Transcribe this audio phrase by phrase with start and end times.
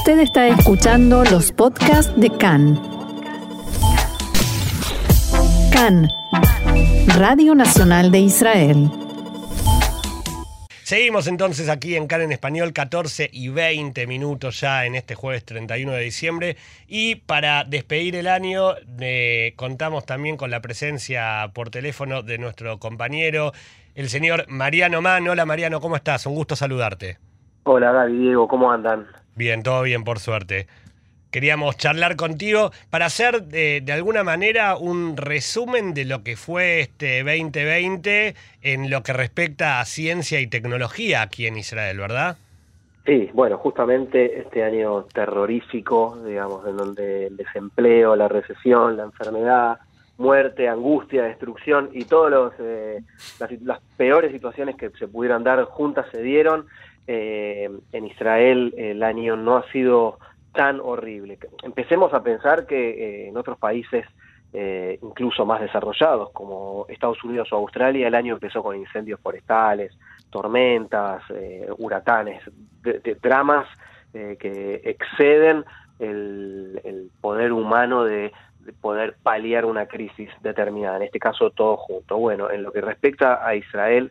[0.00, 2.80] Usted está escuchando los podcasts de CAN.
[5.70, 6.08] CAN,
[7.18, 8.90] Radio Nacional de Israel.
[10.84, 15.44] Seguimos entonces aquí en CAN en español, 14 y 20 minutos ya en este jueves
[15.44, 16.56] 31 de diciembre.
[16.88, 22.78] Y para despedir el año, eh, contamos también con la presencia por teléfono de nuestro
[22.78, 23.52] compañero,
[23.94, 25.28] el señor Mariano Mann.
[25.28, 26.24] Hola Mariano, ¿cómo estás?
[26.24, 27.18] Un gusto saludarte.
[27.64, 29.19] Hola Gaby, Diego, ¿cómo andan?
[29.36, 30.66] Bien, todo bien, por suerte.
[31.30, 36.80] Queríamos charlar contigo para hacer de, de, alguna manera un resumen de lo que fue
[36.80, 42.36] este 2020 en lo que respecta a ciencia y tecnología aquí en Israel, ¿verdad?
[43.06, 49.78] Sí, bueno, justamente este año terrorífico, digamos, en donde el desempleo, la recesión, la enfermedad,
[50.18, 53.02] muerte, angustia, destrucción y todas eh,
[53.38, 56.66] las, las peores situaciones que se pudieran dar juntas se dieron
[57.12, 60.18] eh, en Israel el año no ha sido
[60.52, 61.38] tan horrible.
[61.64, 64.06] Empecemos a pensar que eh, en otros países
[64.52, 69.96] eh, incluso más desarrollados como Estados Unidos o Australia el año empezó con incendios forestales,
[70.30, 72.42] tormentas, eh, huracanes,
[72.82, 73.66] de, de dramas
[74.12, 75.64] eh, que exceden
[75.98, 82.18] el, poder humano de, de, poder paliar una crisis determinada, en este caso todo junto.
[82.18, 84.10] Bueno, en lo que respecta a Israel,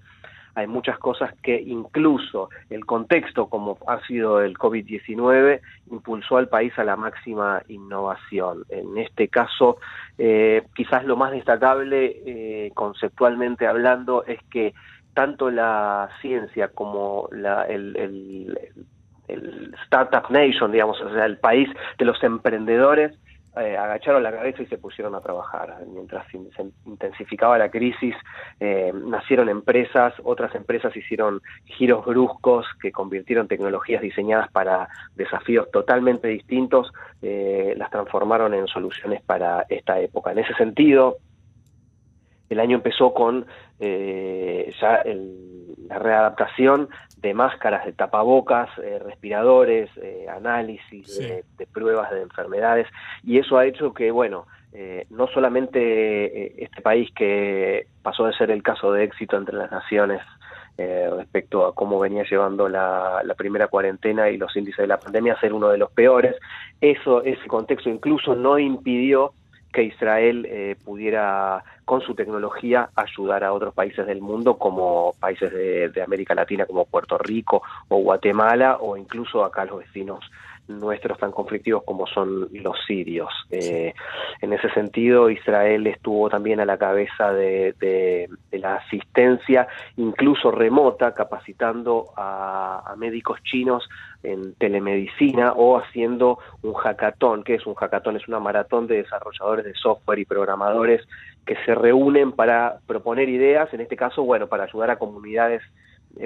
[0.56, 6.78] hay muchas cosas que incluso el contexto, como ha sido el COVID-19, impulsó al país
[6.78, 8.64] a la máxima innovación.
[8.70, 9.78] En este caso,
[10.18, 14.74] eh, quizás lo más destacable, eh, conceptualmente hablando, es que
[15.14, 18.60] tanto la ciencia como la, el, el,
[19.28, 23.18] el Startup Nation, digamos, o sea, el país de los emprendedores,
[23.58, 25.78] eh, agacharon la cabeza y se pusieron a trabajar.
[25.88, 26.38] Mientras se
[26.86, 28.16] intensificaba la crisis,
[28.60, 36.28] eh, nacieron empresas, otras empresas hicieron giros bruscos que convirtieron tecnologías diseñadas para desafíos totalmente
[36.28, 36.92] distintos,
[37.22, 40.32] eh, las transformaron en soluciones para esta época.
[40.32, 41.18] En ese sentido,
[42.50, 43.46] el año empezó con
[43.80, 51.24] eh, ya el, la readaptación de máscaras, de tapabocas, eh, respiradores, eh, análisis sí.
[51.24, 52.88] de, de, pruebas de enfermedades,
[53.24, 58.52] y eso ha hecho que, bueno, eh, no solamente este país que pasó de ser
[58.52, 60.22] el caso de éxito entre las naciones
[60.82, 64.98] eh, respecto a cómo venía llevando la, la, primera cuarentena y los índices de la
[64.98, 66.38] pandemia a ser uno de los peores,
[66.80, 69.34] eso, ese contexto incluso no impidió
[69.72, 75.52] que Israel eh, pudiera con su tecnología ayudar a otros países del mundo como países
[75.52, 80.30] de, de, América Latina como Puerto Rico o Guatemala o incluso acá los vecinos
[80.70, 83.30] nuestros tan conflictivos como son los sirios.
[83.50, 83.94] Eh,
[84.42, 90.52] en ese sentido, Israel estuvo también a la cabeza de, de, de la asistencia, incluso
[90.52, 93.90] remota, capacitando a, a, médicos chinos
[94.24, 97.44] en telemedicina o haciendo un hackathon.
[97.44, 98.18] ¿Qué es un hackathon?
[98.18, 101.08] Es una maratón de desarrolladores de software y programadores
[101.46, 105.64] que se reúnen para proponer ideas, en este caso, bueno, para ayudar a comunidades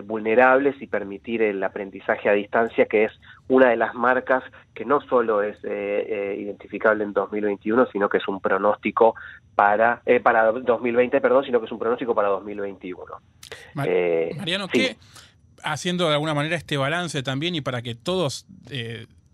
[0.04, 3.12] vulnerables y permitir el aprendizaje a distancia, que es
[3.48, 8.18] una de las marcas que no solo es eh, eh, identificable en 2021, sino que
[8.18, 9.16] es un pronóstico
[9.56, 13.04] para, eh, para 2020, perdón, sino que es un pronóstico para 2021.
[13.76, 13.90] Mar
[14.38, 14.80] Mariano, sí.
[14.80, 14.98] ¿qué,
[15.64, 18.46] haciendo de alguna manera este balance también y para que todos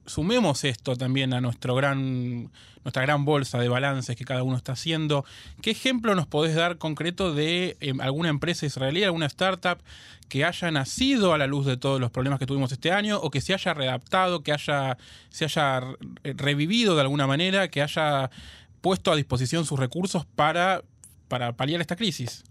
[0.10, 2.50] sumemos esto también a nuestro gran,
[2.84, 5.24] nuestra gran bolsa de balances que cada uno está haciendo.
[5.62, 9.80] ¿Qué ejemplo nos podés dar concreto de eh, alguna empresa israelí, alguna startup
[10.28, 13.32] que haya nacido a la luz de todos los problemas que tuvimos este año o
[13.32, 14.98] que se haya readaptado, que haya,
[15.30, 15.82] se haya
[16.24, 18.30] revivido de alguna manera, que haya
[18.82, 20.82] puesto a disposición sus recursos para,
[21.28, 22.44] para paliar esta crisis?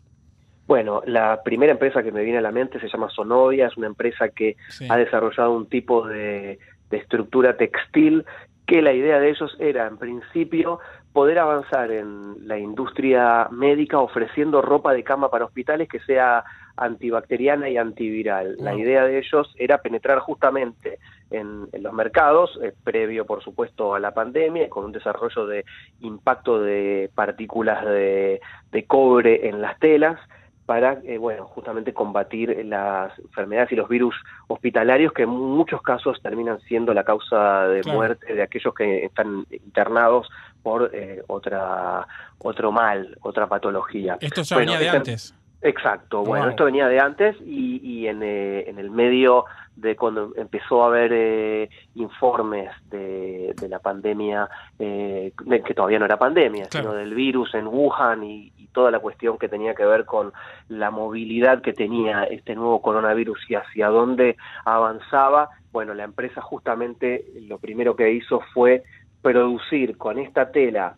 [0.66, 3.86] Bueno, la primera empresa que me viene a la mente se llama Sonovia, es una
[3.86, 4.86] empresa que sí.
[4.90, 6.58] ha desarrollado un tipo de
[6.90, 8.24] de estructura textil,
[8.66, 10.78] que la idea de ellos era, en principio,
[11.12, 16.44] poder avanzar en la industria médica ofreciendo ropa de cama para hospitales que sea
[16.76, 18.56] antibacteriana y antiviral.
[18.58, 20.98] La idea de ellos era penetrar justamente
[21.30, 25.64] en, en los mercados, eh, previo por supuesto a la pandemia, con un desarrollo de
[26.00, 30.20] impacto de partículas de, de cobre en las telas,
[30.68, 34.14] para, eh, bueno, justamente combatir las enfermedades y los virus
[34.48, 37.96] hospitalarios que en muchos casos terminan siendo la causa de claro.
[37.96, 40.28] muerte de aquellos que están internados
[40.62, 42.06] por eh, otra
[42.36, 44.18] otro mal, otra patología.
[44.20, 45.34] Esto ya bueno, venía de esta, antes.
[45.62, 49.46] Exacto, bueno, esto venía de antes y, en, en el medio
[49.80, 54.48] de cuando empezó a haber eh, informes de, la pandemia,
[54.78, 55.32] eh,
[55.64, 59.48] que todavía no era pandemia, sino del virus en Wuhan y, toda la cuestión que
[59.48, 60.32] tenía que ver con
[60.68, 67.24] la movilidad que tenía este nuevo coronavirus y hacia dónde avanzaba, bueno, la empresa justamente
[67.48, 68.84] lo primero que hizo fue
[69.20, 70.96] producir con esta tela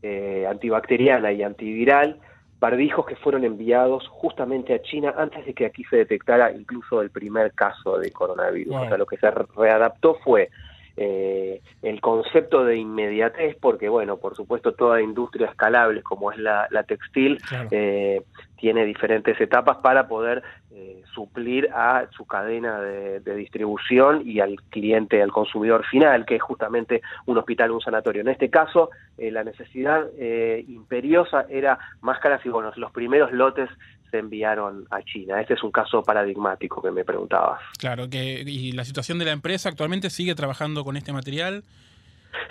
[0.00, 2.18] eh, antibacteriana y antiviral
[2.60, 7.10] barbijos que fueron enviados justamente a China antes de que aquí se detectara incluso el
[7.10, 8.74] primer caso de coronavirus.
[8.74, 10.50] O sea, lo que se readaptó fue
[11.00, 16.68] eh, el concepto de inmediatez, porque bueno, por supuesto toda industria escalable como es la,
[16.88, 17.38] textil,
[17.70, 18.22] eh,
[18.56, 25.20] tiene diferentes etapas para poder eh, suplir a su cadena de, distribución y al cliente,
[25.20, 28.20] al consumidor final, que es justamente un hospital, un sanatorio.
[28.22, 30.06] En este caso, la necesidad
[30.68, 33.68] imperiosa era máscaras y bueno, los primeros lotes
[34.12, 35.40] se enviaron a China.
[35.40, 37.60] Este es un caso paradigmático que me preguntabas.
[37.78, 41.64] Claro, que, ¿y la situación de la empresa actualmente sigue trabajando con este material?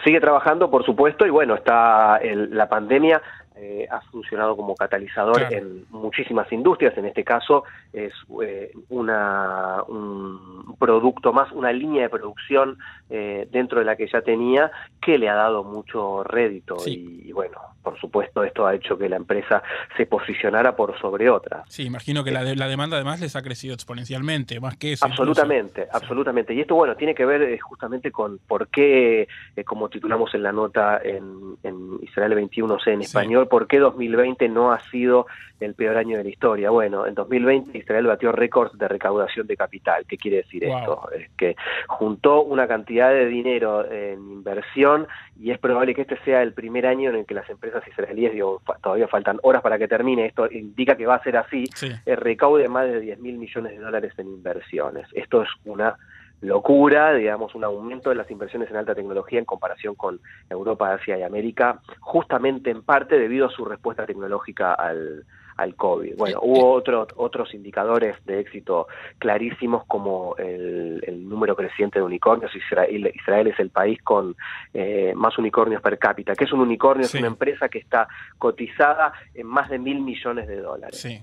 [0.04, 3.22] Sigue trabajando, por supuesto, y bueno, está la pandemia
[3.60, 6.96] eh, ha funcionado como catalizador en muchísimas industrias.
[6.98, 8.14] En este caso es
[8.44, 12.78] eh, una, un producto más, una línea de producción
[13.10, 14.72] eh, dentro de la que ya tenía
[15.02, 16.78] que le ha dado mucho rédito.
[16.86, 19.64] Y, bueno, por supuesto esto ha hecho que la empresa
[19.96, 21.64] se posicionara por sobre otra.
[21.68, 25.06] Sí, imagino que la, la demanda además les ha crecido exponencialmente, más que eso.
[25.06, 26.54] Absolutamente, absolutamente.
[26.54, 29.28] Y esto bueno, tiene que ver justamente con por qué,
[29.66, 34.72] como titulamos en la nota en, en Israel 21C en español, por qué 2020 no
[34.72, 35.28] ha sido
[35.60, 36.70] el peor año de la historia.
[36.70, 40.06] Bueno, en 2020 Israel batió récords de recaudación de capital.
[40.08, 41.10] ¿Qué quiere decir esto?
[41.12, 41.56] Es que
[41.88, 45.08] juntó una cantidad de dinero en inversión
[45.40, 48.34] y es probable que este sea el primer año en el que las empresas israelíes,
[48.34, 51.66] digo, todavía faltan horas para que termine, esto indica que va a ser así,
[52.06, 55.08] eh, recaude más de 10 mil millones de dólares en inversiones.
[55.14, 55.96] Esto es una
[56.42, 60.20] locura, digamos, un aumento de las inversiones en alta tecnología en comparación con
[60.50, 65.26] Europa, Asia y América, justamente en parte debido a su respuesta tecnológica al,
[65.58, 66.16] al COVID.
[66.16, 68.88] Bueno, hubo otros otros indicadores de éxito
[69.18, 72.56] clarísimos como el, número creciente de unicornios.
[72.56, 74.36] Israel, Israel es el país con
[74.74, 76.36] eh, más unicornios per cápita.
[76.36, 77.06] ¿Qué es un unicornio?
[77.06, 78.08] Es una empresa que está
[78.38, 81.00] cotizada en más de mil millones de dólares.
[81.00, 81.22] Sí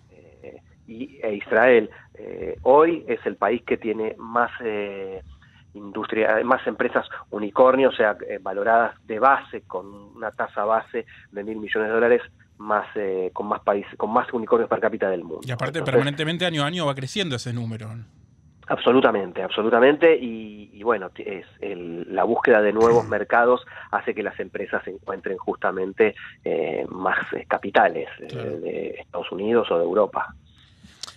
[0.86, 5.22] y, e Israel eh, hoy es el país que tiene más eh,
[5.74, 9.86] industria, más empresas unicornio, o sea, eh, valoradas de base con
[10.16, 12.22] una tasa base de mil millones de dólares
[12.56, 12.86] más
[13.32, 15.40] con más países, con más unicornios per cápita del mundo.
[15.42, 17.90] Y aparte permanentemente año a año va creciendo ese número.
[18.68, 20.16] Absolutamente, absolutamente.
[20.16, 26.14] Y, bueno, es la búsqueda de nuevos mercados hace que las empresas encuentren justamente
[26.90, 30.32] más capitales de Estados Unidos o de Europa.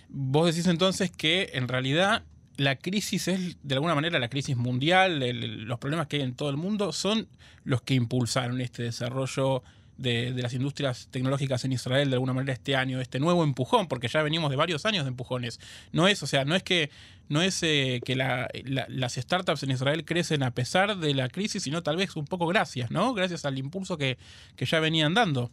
[0.08, 2.24] Vos decís entonces que en realidad
[2.56, 5.20] la crisis es, de alguna manera, la crisis mundial,
[5.66, 7.28] los problemas que hay en todo el mundo, son
[7.64, 9.62] los que impulsaron este desarrollo
[9.98, 14.08] de, las industrias tecnológicas en Israel de alguna manera este año, este nuevo empujón, porque
[14.08, 15.60] ya venimos de varios años de empujones.
[15.92, 16.90] No es, o sea, no es que,
[17.28, 21.82] no es, eh, que las startups en Israel crecen a pesar de la crisis, sino
[21.82, 23.12] tal vez un poco gracias, ¿no?
[23.14, 24.18] Gracias al impulso que,
[24.56, 25.50] que ya venían dando.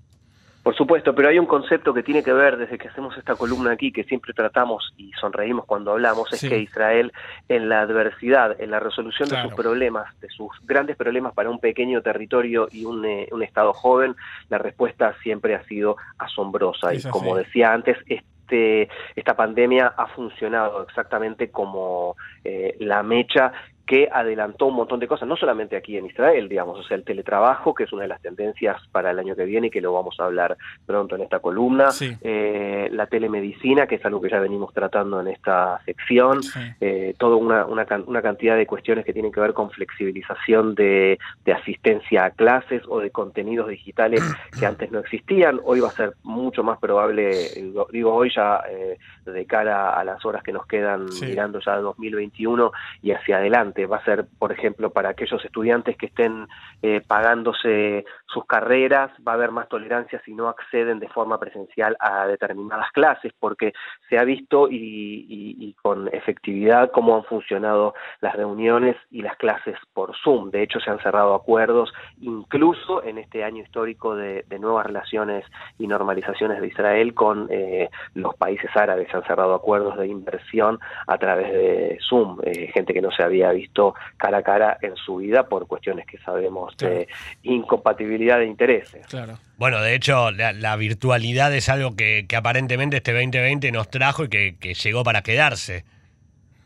[0.65, 3.73] Por supuesto, pero hay un concepto que tiene que ver desde que hacemos esta columna
[3.73, 7.13] aquí, que siempre tratamos y sonreímos cuando hablamos, es que Israel
[7.47, 11.59] en la adversidad, en la resolución de sus problemas, de sus grandes problemas para un
[11.59, 14.15] pequeño territorio y un, eh, un Estado joven,
[14.49, 16.95] la respuesta siempre ha sido asombrosa.
[16.95, 23.53] y como decía antes, este, esta pandemia ha funcionado exactamente como eh, la mecha
[23.85, 27.03] que adelantó un montón de cosas, no solamente aquí en Israel, digamos, o sea, el
[27.03, 29.93] teletrabajo, que es una de las tendencias para el año que viene y que lo
[29.93, 31.89] vamos a hablar pronto en esta columna,
[32.21, 36.41] eh, la telemedicina, que es algo que ya venimos tratando en esta sección,
[36.81, 41.19] eh, toda una, una, una, cantidad de cuestiones que tienen que ver con flexibilización de,
[41.43, 44.21] de asistencia a clases o de contenidos digitales
[44.57, 47.49] que antes no existían, hoy va a ser mucho más probable,
[47.91, 52.71] digo hoy ya eh, de cara a las horas que nos quedan mirando ya 2021
[53.01, 56.47] y hacia adelante, Va a ser, por ejemplo, para aquellos estudiantes que estén
[56.81, 61.97] eh, pagándose sus carreras, va a haber más tolerancia si no acceden de forma presencial
[61.99, 63.73] a determinadas clases, porque
[64.09, 70.15] se ha visto y, con efectividad cómo han funcionado las reuniones y las clases por
[70.23, 70.51] Zoom.
[70.51, 75.43] De hecho, se han cerrado acuerdos, incluso en este año histórico de, nuevas relaciones
[75.77, 79.09] y normalizaciones de Israel con eh, los países árabes.
[79.11, 83.21] Se han cerrado acuerdos de inversión a través de Zoom, eh, gente que no se
[83.21, 87.07] había visto visto cara a cara en su vida por cuestiones que sabemos de
[87.43, 89.05] incompatibilidad de intereses.
[89.07, 89.37] Claro.
[89.57, 94.73] Bueno, de hecho, la, virtualidad es algo que, aparentemente este 2020 nos trajo y que
[94.73, 95.85] llegó para quedarse.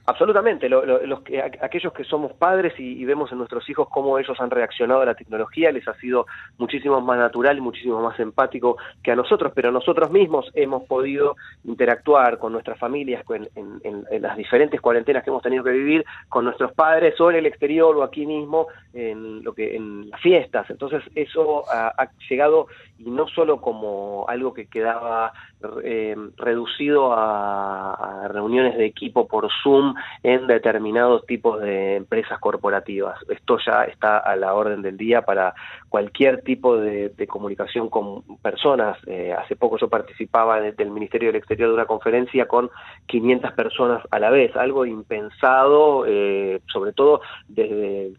[0.09, 4.49] Absolutamente, los que, aquellos que somos padres y, vemos en nuestros hijos cómo ellos han
[4.49, 6.25] reaccionado a la tecnología, les ha sido
[6.57, 11.35] muchísimo más natural y muchísimo más empático que a nosotros, pero nosotros mismos hemos podido
[11.63, 13.23] interactuar con nuestras familias
[13.53, 17.45] en, las diferentes cuarentenas que hemos tenido que vivir, con nuestros padres o en el
[17.45, 20.67] exterior o aquí mismo en, lo que, en las fiestas.
[20.71, 22.65] Entonces eso ha, llegado
[22.99, 25.31] y no solo como algo que quedaba
[25.83, 33.17] eh, reducido a reuniones de equipo por Zoom, en determinados tipos de empresas corporativas.
[33.29, 35.53] Esto ya está a la orden del día para
[35.87, 38.97] cualquier tipo de, comunicación con personas.
[39.07, 42.69] Eh, hace poco yo participaba del Ministerio del Exterior de una conferencia con
[43.07, 48.13] 500 personas a la vez, algo impensado, eh, sobre todo desde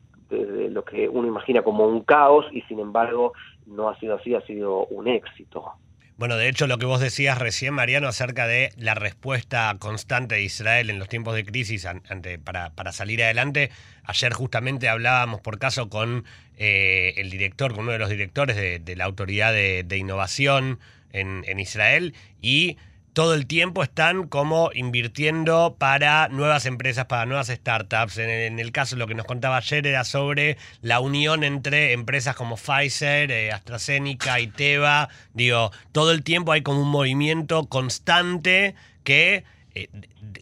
[0.70, 3.32] lo que uno imagina como un caos y sin embargo
[3.66, 5.72] no ha sido así, ha sido un éxito.
[6.20, 10.42] Bueno, de hecho, lo que vos decías recién, Mariano, acerca de la respuesta constante de
[10.42, 13.70] Israel en los tiempos de crisis ante, para, para salir adelante,
[14.04, 16.26] ayer justamente hablábamos por caso con
[16.58, 20.78] eh, el director, con uno de los directores de, la Autoridad de, Innovación
[21.12, 22.12] en, en Israel,
[22.42, 22.76] y
[23.12, 28.18] todo el tiempo están como invirtiendo para nuevas empresas, para nuevas startups.
[28.18, 32.56] En, el caso, lo que nos contaba ayer era sobre la unión entre empresas como
[32.56, 35.08] Pfizer, eh, AstraZeneca y Teva.
[35.34, 39.88] Digo, todo el tiempo hay como un movimiento constante que eh,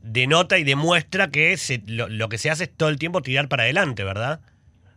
[0.03, 1.57] denota y demuestra que
[1.87, 4.41] lo que se hace es todo el tiempo tirar para adelante, ¿verdad?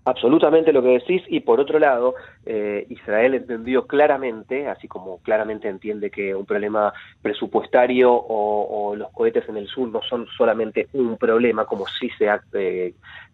[0.06, 1.24] Absolutamente lo que decís.
[1.28, 2.16] Y por otro lado
[2.46, 9.48] eh, Israel entendió claramente, así como claramente entiende que un problema presupuestario o, los cohetes
[9.48, 12.94] en el sur no son solamente un problema como sí se ha eh,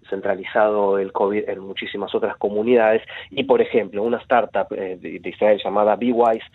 [0.09, 3.01] centralizado el COVID en muchísimas otras comunidades.
[3.31, 6.45] Y por ejemplo una startup eh, de, Israel llamada BeWise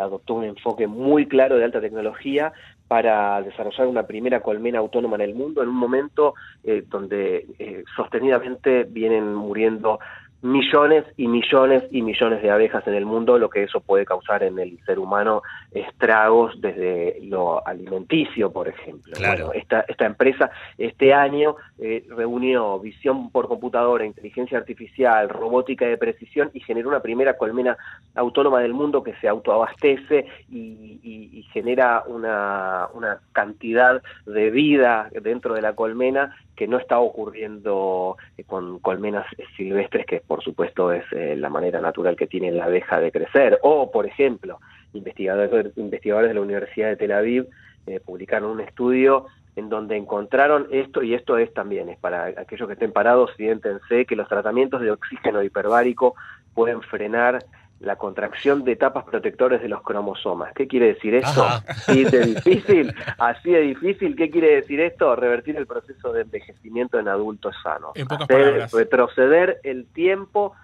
[0.00, 2.54] adoptó un enfoque muy claro de alta tecnología
[2.88, 7.84] para desarrollar una primera colmena autónoma en el mundo en un momento eh, donde eh,
[7.96, 9.98] sostenidamente vienen muriendo
[10.44, 14.42] millones y millones y millones de abejas en el mundo, lo que eso puede causar
[14.42, 19.14] en el ser humano estragos desde lo alimenticio, por ejemplo.
[19.16, 19.54] Claro.
[19.54, 26.50] esta, esta empresa este año eh, reunió visión por computadora, inteligencia artificial, robótica de precisión
[26.52, 27.78] y generó una primera colmena
[28.14, 35.54] autónoma del mundo que se autoabastece y, y genera una, una cantidad de vida dentro
[35.54, 41.04] de la colmena que no está ocurriendo eh, con colmenas silvestres, que por supuesto es
[41.12, 43.60] eh, la manera natural que tiene la abeja de crecer.
[43.62, 44.58] O, por ejemplo,
[44.92, 47.46] investigadores, investigadores de la Universidad de Tel Aviv
[47.86, 52.66] eh, publicaron un estudio en donde encontraron esto, y esto es también, es para aquellos
[52.66, 56.16] que estén parados, siéntense que los tratamientos de oxígeno hiperbárico
[56.52, 57.38] pueden frenar
[57.80, 60.52] la contracción de etapas protectores de los cromosomas.
[60.54, 61.44] ¿Qué quiere decir esto?
[61.44, 64.16] Así de difícil, así de difícil.
[64.16, 65.14] ¿Qué quiere decir esto?
[65.16, 67.90] Revertir el proceso de envejecimiento en adultos sanos.
[67.94, 68.72] En pocas palabras.
[68.72, 70.54] Retroceder el tiempo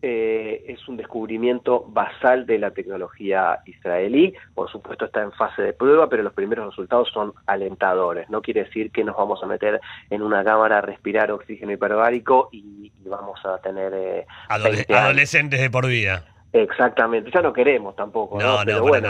[0.00, 4.32] eh, es un descubrimiento basal de la tecnología israelí.
[4.54, 8.30] Por supuesto está en fase de prueba, pero los primeros resultados son alentadores.
[8.30, 12.48] No quiere decir que nos vamos a meter en una cámara a respirar oxígeno hiperbárico
[12.52, 13.92] y, vamos a tener...
[13.94, 16.24] Eh, adolescentes de por vida.
[16.52, 18.40] Exactamente, ya no queremos tampoco.
[18.40, 19.08] No, no, Pero bueno,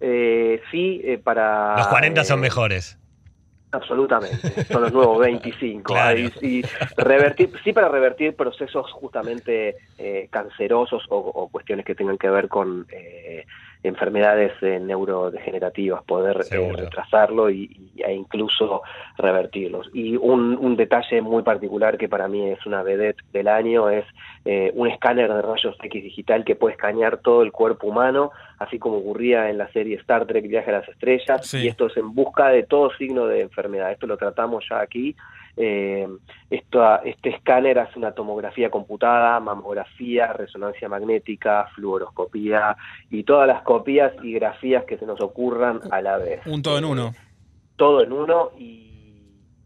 [0.00, 1.76] eh, sí, eh, para...
[1.76, 2.98] Los 40 son mejores.
[3.70, 5.94] Absolutamente, son los nuevos 25.
[6.40, 6.62] sí,
[6.96, 12.86] revertir, sí, para revertir procesos justamente eh, cancerosos o, cuestiones que tengan que ver con
[12.90, 13.44] eh,
[13.82, 18.82] enfermedades eh, neurodegenerativas, poder eh, retrasarlo y, e incluso
[19.16, 19.88] revertirlos.
[19.92, 24.04] Y un, un, detalle muy particular que para mí es una vedette del año es
[24.44, 28.78] eh, un escáner de rayos X digital que puede escanear todo el cuerpo humano, así
[28.78, 32.14] como ocurría en la serie Star Trek Viaje a las Estrellas, y esto es en
[32.14, 33.92] busca de todo signo de enfermedad.
[33.92, 35.16] Esto lo tratamos ya aquí
[35.60, 36.06] eh,
[36.50, 42.76] esto, este escáner hace una tomografía computada, mamografía, resonancia magnética, fluoroscopía
[43.10, 46.46] y todas las copias y grafías que se nos ocurran a la vez.
[46.46, 47.12] Un todo en uno.
[47.76, 48.87] todo en uno y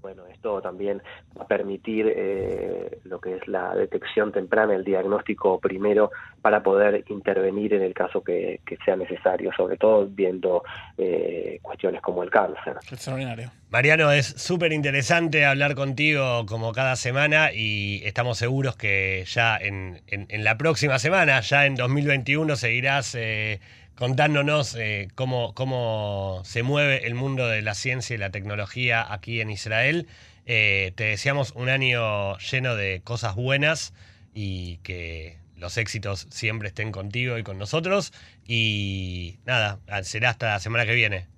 [0.03, 1.01] bueno, esto también
[1.39, 6.11] va a permitir eh, lo que es la detección temprana, el diagnóstico primero
[6.43, 10.65] para poder intervenir en el caso que, sea necesario, sobre todo viendo
[10.99, 12.77] eh, cuestiones como el cáncer.
[12.91, 13.51] Extraordinario.
[13.71, 20.03] Mariano, es súper interesante hablar contigo como cada semana y estamos seguros que ya en,
[20.09, 23.15] en, la próxima semana, ya en 2021, seguirás...
[23.15, 23.61] Eh,
[23.95, 29.41] contándonos eh, cómo, cómo se mueve el mundo de la ciencia y la tecnología aquí
[29.41, 30.07] en Israel.
[30.47, 33.95] Eh, te deseamos un año lleno de cosas buenas
[34.35, 38.13] y que los éxitos siempre estén contigo y con nosotros.
[38.47, 41.32] Y nada, será hasta la semana que viene.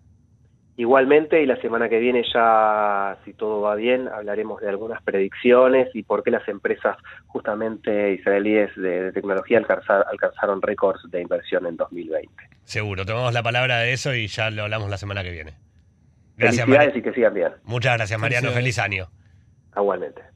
[0.76, 5.88] Igualmente, y la semana que viene ya, si todo va bien, hablaremos de algunas predicciones
[5.95, 12.28] y por qué las empresas justamente israelíes de, tecnología alcanzaron récords de inversión en 2020.
[12.64, 15.54] Seguro, tomamos la palabra de eso y ya lo hablamos la semana que viene.
[16.37, 17.52] Gracias, Felicidades y que sigan bien.
[17.62, 18.50] Muchas gracias, Mariano.
[18.50, 19.07] Feliz año.
[19.76, 20.34] Igualmente.